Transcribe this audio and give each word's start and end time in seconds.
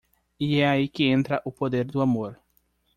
E 0.39 0.61
é 0.61 0.67
aí 0.67 0.87
que 0.89 1.03
entra 1.03 1.39
o 1.45 1.51
poder 1.51 1.85
do 1.85 2.01
amor. 2.01 2.39